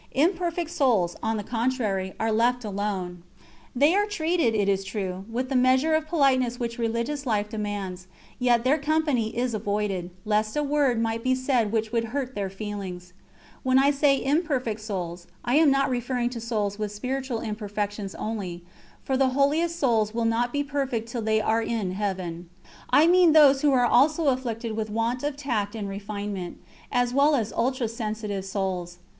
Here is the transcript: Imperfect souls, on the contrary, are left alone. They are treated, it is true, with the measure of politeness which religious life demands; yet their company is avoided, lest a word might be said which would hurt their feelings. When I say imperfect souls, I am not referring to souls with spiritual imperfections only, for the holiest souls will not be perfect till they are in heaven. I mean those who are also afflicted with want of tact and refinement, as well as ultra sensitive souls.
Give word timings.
Imperfect 0.13 0.71
souls, 0.71 1.15
on 1.21 1.37
the 1.37 1.43
contrary, 1.43 2.15
are 2.19 2.31
left 2.31 2.65
alone. 2.65 3.21
They 3.75 3.93
are 3.93 4.07
treated, 4.07 4.55
it 4.55 4.67
is 4.67 4.83
true, 4.83 5.25
with 5.31 5.49
the 5.49 5.55
measure 5.55 5.93
of 5.93 6.07
politeness 6.07 6.59
which 6.59 6.79
religious 6.79 7.27
life 7.27 7.49
demands; 7.49 8.07
yet 8.39 8.63
their 8.63 8.79
company 8.79 9.29
is 9.37 9.53
avoided, 9.53 10.09
lest 10.25 10.57
a 10.57 10.63
word 10.63 10.99
might 10.99 11.23
be 11.23 11.35
said 11.35 11.71
which 11.71 11.91
would 11.91 12.05
hurt 12.05 12.33
their 12.33 12.49
feelings. 12.49 13.13
When 13.61 13.77
I 13.77 13.91
say 13.91 14.19
imperfect 14.19 14.81
souls, 14.81 15.27
I 15.45 15.57
am 15.57 15.69
not 15.69 15.87
referring 15.87 16.31
to 16.31 16.41
souls 16.41 16.79
with 16.79 16.91
spiritual 16.91 17.41
imperfections 17.41 18.15
only, 18.15 18.63
for 19.03 19.15
the 19.15 19.29
holiest 19.37 19.77
souls 19.77 20.15
will 20.15 20.25
not 20.25 20.51
be 20.51 20.63
perfect 20.63 21.09
till 21.09 21.21
they 21.21 21.39
are 21.39 21.61
in 21.61 21.91
heaven. 21.91 22.49
I 22.89 23.05
mean 23.05 23.33
those 23.33 23.61
who 23.61 23.71
are 23.73 23.85
also 23.85 24.29
afflicted 24.29 24.75
with 24.75 24.89
want 24.89 25.21
of 25.21 25.37
tact 25.37 25.75
and 25.75 25.87
refinement, 25.87 26.57
as 26.91 27.13
well 27.13 27.35
as 27.35 27.53
ultra 27.53 27.87
sensitive 27.87 28.45
souls. 28.45 28.97